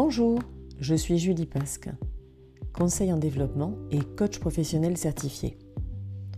[0.00, 0.38] Bonjour,
[0.78, 1.90] je suis Julie Pasque,
[2.72, 5.58] conseil en développement et coach professionnel certifié.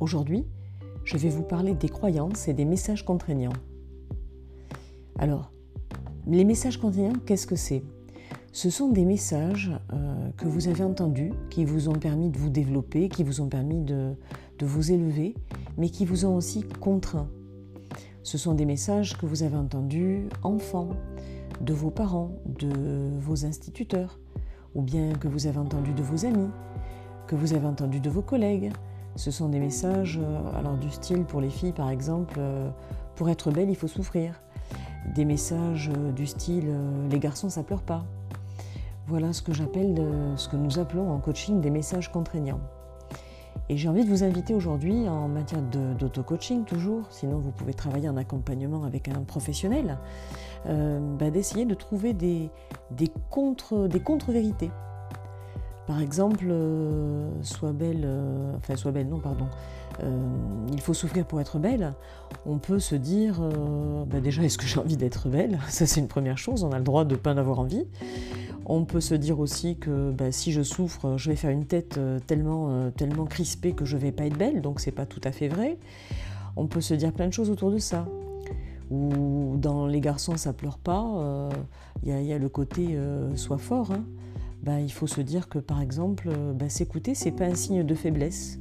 [0.00, 0.46] Aujourd'hui,
[1.04, 3.52] je vais vous parler des croyances et des messages contraignants.
[5.18, 5.52] Alors,
[6.26, 7.82] les messages contraignants, qu'est-ce que c'est?
[8.52, 12.48] Ce sont des messages euh, que vous avez entendus, qui vous ont permis de vous
[12.48, 14.14] développer, qui vous ont permis de,
[14.60, 15.34] de vous élever,
[15.76, 17.28] mais qui vous ont aussi contraint.
[18.22, 20.88] Ce sont des messages que vous avez entendus enfant,
[21.60, 24.18] de vos parents, de vos instituteurs,
[24.74, 26.50] ou bien que vous avez entendus de vos amis,
[27.26, 28.72] que vous avez entendus de vos collègues.
[29.16, 32.70] Ce sont des messages, euh, alors du style pour les filles par exemple, euh,
[33.16, 34.40] pour être belle il faut souffrir.
[35.14, 36.74] Des messages euh, du style
[37.10, 38.04] les garçons ça pleure pas.
[39.06, 40.00] Voilà ce que j'appelle,
[40.36, 42.60] ce que nous appelons en coaching des messages contraignants.
[43.72, 48.06] Et j'ai envie de vous inviter aujourd'hui en matière d'auto-coaching toujours, sinon vous pouvez travailler
[48.06, 49.96] en accompagnement avec un professionnel,
[50.66, 52.50] euh, bah, d'essayer de trouver des,
[53.30, 54.70] contre-vérités.
[55.86, 59.46] Par exemple, euh, soit belle, euh, enfin soit belle, non pardon,
[60.70, 61.94] il faut souffrir pour être belle.
[62.44, 63.40] On peut se dire,
[64.06, 65.58] bah, déjà est-ce que j'ai envie d'être belle?
[65.68, 67.86] Ça c'est une première chose, on a le droit de ne pas en avoir envie.
[68.66, 71.98] On peut se dire aussi que bah, si je souffre, je vais faire une tête
[71.98, 75.20] euh, tellement, euh, tellement crispée que je vais pas être belle, donc c'est pas tout
[75.24, 75.78] à fait vrai.
[76.56, 78.06] On peut se dire plein de choses autour de ça.
[78.90, 81.02] Ou dans les garçons, ça pleure pas.
[82.04, 82.98] Il euh, y, a le côté
[83.36, 83.90] soit fort.
[83.90, 84.04] Hein.
[84.62, 87.94] Bah, il faut se dire que par exemple, bah, s'écouter, c'est pas un signe de
[87.94, 88.58] faiblesse.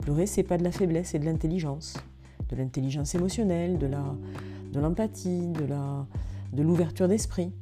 [0.00, 1.94] Pleurer, c'est pas de la faiblesse, c'est de l'intelligence,
[2.48, 5.46] de l'intelligence émotionnelle, de l'empathie,
[6.52, 7.52] de l'ouverture d'esprit.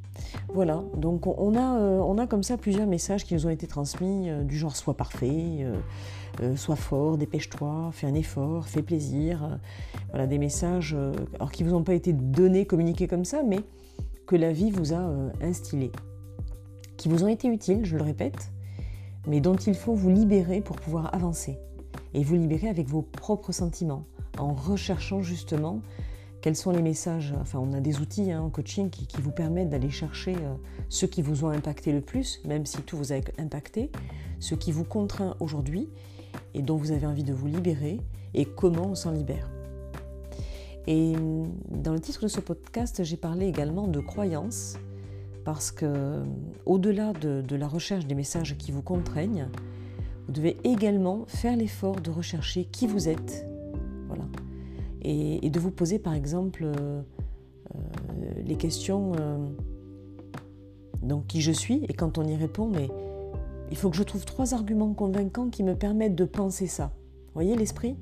[0.53, 3.67] Voilà, donc on a, euh, on a comme ça plusieurs messages qui nous ont été
[3.67, 5.65] transmis, euh, du genre sois parfait,
[6.41, 9.59] euh, sois fort, dépêche-toi, fais un effort, fais plaisir.
[10.09, 10.95] voilà, des messages
[11.35, 13.59] alors qui ne vous ont pas été donnés, communiqués comme ça, mais
[14.27, 15.91] que la vie vous a instillés,
[16.97, 18.51] qui vous ont été utiles, je le répète,
[19.27, 21.57] mais dont il faut vous libérer pour pouvoir avancer.
[22.13, 24.05] Et vous libérer avec vos propres sentiments,
[24.37, 25.81] en recherchant justement
[26.45, 29.69] quels sont les messages Enfin, on a des outils hein, en coaching qui, vous permettent
[29.69, 30.53] d'aller chercher euh,
[30.89, 33.89] ceux qui vous ont impacté le plus, même si tout vous a impacté,
[34.39, 35.89] ce qui vous contraint aujourd'hui
[36.53, 37.99] et dont vous avez envie de vous libérer,
[38.35, 39.49] et comment on s'en libère.
[40.85, 41.49] Et mm,
[41.81, 44.77] dans le titre de ce podcast, j'ai parlé également de croyances,
[45.45, 46.21] parce que
[46.67, 49.47] au-delà de, de la recherche des messages qui vous contraignent,
[50.27, 53.47] vous devez également faire l'effort de rechercher qui vous êtes.
[55.07, 57.79] Et, de vous poser par exemple euh, euh,
[58.43, 59.37] les questions euh,
[61.03, 62.89] donc qui je suis et quand on y répond mais
[63.69, 66.91] il faut que je trouve trois arguments convaincants qui me permettent de penser ça.
[67.27, 67.97] Vous voyez l'esprit?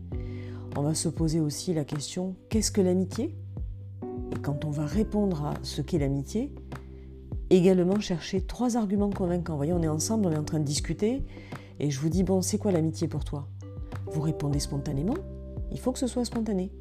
[0.78, 3.36] On va se poser aussi la question qu'est-ce que l'amitié?
[4.32, 6.54] Et quand on va répondre à ce qu'est l'amitié,
[7.50, 9.54] également chercher trois arguments convaincants.
[9.54, 11.22] Vous voyez, on est ensemble, on est en train de discuter
[11.82, 13.50] et je vous dis bon, c'est quoi l'amitié pour toi?
[14.08, 15.16] Vous répondez spontanément.
[15.72, 16.72] Il faut que ce soit spontané.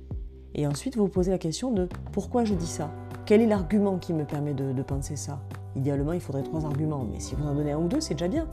[0.54, 2.90] Et ensuite, vous vous posez la question de pourquoi je dis ça?
[3.24, 5.40] Quel est l'argument qui me permet de, penser ça?
[5.76, 8.28] Idéalement, il faudrait trois arguments, mais si vous en donnez un ou deux, c'est déjà
[8.28, 8.46] bien.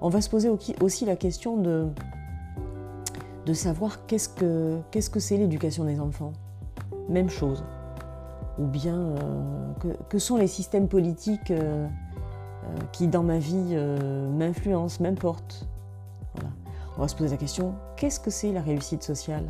[0.00, 0.50] On va se poser
[0.80, 1.86] aussi la question de,
[3.46, 6.32] de savoir qu'est-ce que c'est -ce que l'éducation des enfants?
[7.08, 7.62] Même chose.
[8.58, 9.72] Ou bien euh,
[10.08, 13.76] que, sont les systèmes politiques euh, euh, qui, dans ma vie,
[14.32, 15.68] m'influencent, m'importent?
[16.34, 16.50] Voilà.
[16.96, 19.46] On va se poser la question qu'est-ce que c'est la réussite sociale?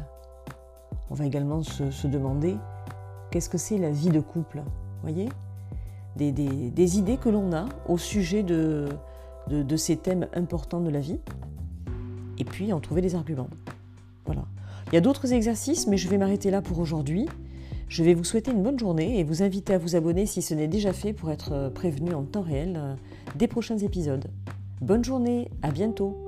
[1.10, 2.56] On va également se, demander
[3.30, 4.62] qu'est-ce que c'est la vie de couple.
[5.02, 5.28] Voyez?
[6.16, 8.88] Des, idées que l'on a au sujet de,
[9.48, 11.20] de, ces thèmes importants de la vie.
[12.38, 13.50] Et puis en trouver des arguments.
[14.26, 14.44] Voilà.
[14.88, 17.28] Il y a d'autres exercices, mais je vais m'arrêter là pour aujourd'hui.
[17.88, 20.54] Je vais vous souhaiter une bonne journée et vous inviter à vous abonner si ce
[20.54, 22.94] n'est déjà fait pour être prévenu en temps réel euh,
[23.36, 24.26] des prochains épisodes.
[24.82, 26.26] Bonne journée, à bientôt